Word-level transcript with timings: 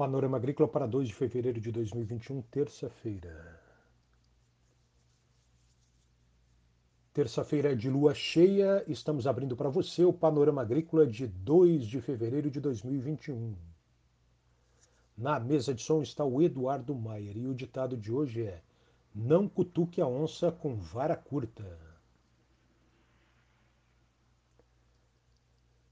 Panorama 0.00 0.38
Agrícola 0.38 0.66
para 0.66 0.86
2 0.86 1.08
de 1.08 1.14
fevereiro 1.14 1.60
de 1.60 1.70
2021, 1.70 2.40
terça-feira. 2.50 3.60
Terça-feira 7.12 7.76
de 7.76 7.90
lua 7.90 8.14
cheia, 8.14 8.82
estamos 8.88 9.26
abrindo 9.26 9.54
para 9.54 9.68
você 9.68 10.02
o 10.02 10.10
Panorama 10.10 10.62
Agrícola 10.62 11.06
de 11.06 11.26
2 11.26 11.84
de 11.84 12.00
fevereiro 12.00 12.50
de 12.50 12.60
2021. 12.60 13.54
Na 15.18 15.38
mesa 15.38 15.74
de 15.74 15.82
som 15.82 16.00
está 16.00 16.24
o 16.24 16.40
Eduardo 16.40 16.94
Maier 16.94 17.36
e 17.36 17.46
o 17.46 17.54
ditado 17.54 17.94
de 17.94 18.10
hoje 18.10 18.44
é: 18.44 18.62
Não 19.14 19.46
cutuque 19.46 20.00
a 20.00 20.06
onça 20.06 20.50
com 20.50 20.76
vara 20.76 21.14
curta. 21.14 21.78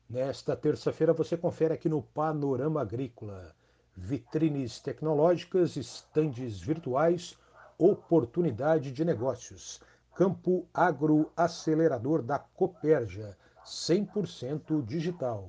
Nesta 0.09 0.57
terça-feira 0.57 1.13
você 1.13 1.37
confere 1.37 1.75
aqui 1.75 1.91
no 1.91 2.03
Panorama 2.03 2.81
Agrícola 2.81 3.55
vitrines 3.99 4.79
tecnológicas, 4.79 5.77
estandes 5.77 6.61
virtuais, 6.61 7.37
oportunidade 7.77 8.93
de 8.93 9.05
negócios. 9.05 9.81
Campo 10.15 10.69
Agro 10.73 11.33
Acelerador 11.37 12.23
da 12.23 12.39
Copérgia, 12.39 13.37
100% 13.65 14.85
digital. 14.85 15.49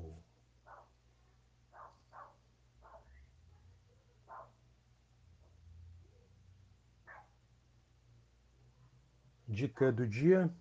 Dica 9.47 9.91
do 9.91 10.07
dia. 10.07 10.51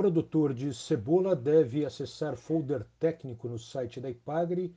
Produtor 0.00 0.54
de 0.54 0.72
cebola 0.72 1.34
deve 1.34 1.84
acessar 1.84 2.36
folder 2.36 2.86
técnico 3.00 3.48
no 3.48 3.58
site 3.58 4.00
da 4.00 4.08
Ipagre 4.08 4.72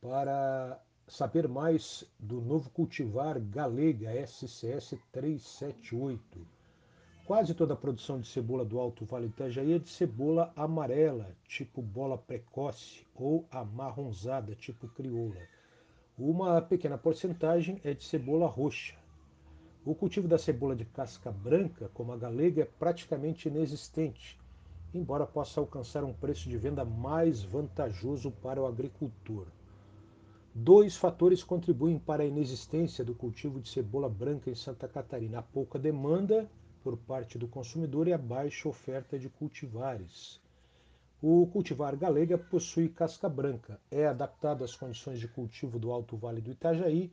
para 0.00 0.80
saber 1.06 1.46
mais 1.46 2.02
do 2.18 2.40
novo 2.40 2.70
cultivar 2.70 3.38
Galega 3.38 4.10
SCS 4.26 4.96
378. 5.12 6.18
Quase 7.26 7.52
toda 7.52 7.74
a 7.74 7.76
produção 7.76 8.18
de 8.18 8.26
cebola 8.26 8.64
do 8.64 8.78
Alto 8.78 9.04
Vale 9.04 9.26
do 9.26 9.32
Itajaí 9.34 9.74
é 9.74 9.78
de 9.78 9.90
cebola 9.90 10.50
amarela, 10.56 11.36
tipo 11.46 11.82
bola 11.82 12.16
precoce, 12.16 13.06
ou 13.14 13.46
amarronzada, 13.50 14.54
tipo 14.54 14.88
crioula. 14.88 15.42
Uma 16.16 16.62
pequena 16.62 16.96
porcentagem 16.96 17.82
é 17.84 17.92
de 17.92 18.02
cebola 18.02 18.46
roxa. 18.46 18.94
O 19.84 19.94
cultivo 19.94 20.26
da 20.26 20.38
cebola 20.38 20.74
de 20.74 20.86
casca 20.86 21.30
branca, 21.30 21.90
como 21.92 22.14
a 22.14 22.16
galega, 22.16 22.62
é 22.62 22.64
praticamente 22.64 23.48
inexistente 23.48 24.42
embora 24.94 25.26
possa 25.26 25.60
alcançar 25.60 26.04
um 26.04 26.12
preço 26.12 26.48
de 26.48 26.56
venda 26.56 26.84
mais 26.84 27.42
vantajoso 27.42 28.30
para 28.30 28.62
o 28.62 28.66
agricultor. 28.66 29.46
Dois 30.54 30.96
fatores 30.96 31.42
contribuem 31.42 31.98
para 31.98 32.22
a 32.22 32.26
inexistência 32.26 33.04
do 33.04 33.12
cultivo 33.12 33.60
de 33.60 33.68
cebola 33.68 34.08
branca 34.08 34.48
em 34.48 34.54
Santa 34.54 34.86
Catarina: 34.86 35.40
a 35.40 35.42
pouca 35.42 35.78
demanda 35.80 36.48
por 36.84 36.96
parte 36.96 37.36
do 37.36 37.48
consumidor 37.48 38.06
e 38.06 38.12
a 38.12 38.18
baixa 38.18 38.68
oferta 38.68 39.18
de 39.18 39.28
cultivares. 39.28 40.40
O 41.20 41.46
cultivar 41.48 41.96
galega 41.96 42.38
possui 42.38 42.88
casca 42.88 43.28
branca, 43.28 43.80
é 43.90 44.06
adaptado 44.06 44.62
às 44.62 44.76
condições 44.76 45.18
de 45.18 45.26
cultivo 45.26 45.78
do 45.78 45.90
Alto 45.90 46.16
Vale 46.16 46.40
do 46.40 46.50
Itajaí 46.50 47.10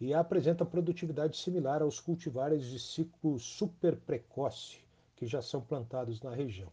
e 0.00 0.12
apresenta 0.12 0.64
produtividade 0.64 1.36
similar 1.36 1.82
aos 1.82 2.00
cultivares 2.00 2.64
de 2.64 2.80
ciclo 2.80 3.38
super 3.38 3.94
precoce 3.94 4.78
que 5.14 5.26
já 5.26 5.40
são 5.40 5.60
plantados 5.60 6.20
na 6.20 6.34
região. 6.34 6.72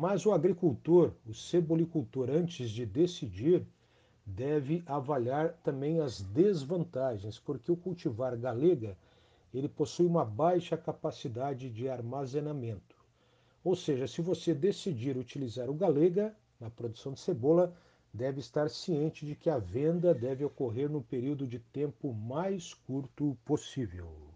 Mas 0.00 0.24
o 0.24 0.32
agricultor, 0.32 1.12
o 1.26 1.34
cebolicultor, 1.34 2.30
antes 2.30 2.70
de 2.70 2.86
decidir, 2.86 3.66
deve 4.24 4.82
avaliar 4.86 5.52
também 5.62 6.00
as 6.00 6.22
desvantagens, 6.22 7.38
porque 7.38 7.70
o 7.70 7.76
cultivar 7.76 8.34
galega 8.38 8.96
ele 9.52 9.68
possui 9.68 10.06
uma 10.06 10.24
baixa 10.24 10.74
capacidade 10.74 11.68
de 11.68 11.86
armazenamento. 11.86 12.96
Ou 13.62 13.76
seja, 13.76 14.06
se 14.08 14.22
você 14.22 14.54
decidir 14.54 15.18
utilizar 15.18 15.68
o 15.68 15.74
galega 15.74 16.34
na 16.58 16.70
produção 16.70 17.12
de 17.12 17.20
cebola, 17.20 17.76
deve 18.10 18.40
estar 18.40 18.70
ciente 18.70 19.26
de 19.26 19.34
que 19.34 19.50
a 19.50 19.58
venda 19.58 20.14
deve 20.14 20.42
ocorrer 20.42 20.88
no 20.88 21.02
período 21.02 21.46
de 21.46 21.58
tempo 21.58 22.14
mais 22.14 22.72
curto 22.72 23.36
possível. 23.44 24.29